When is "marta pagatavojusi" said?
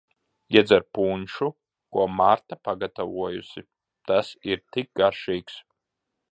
2.21-3.65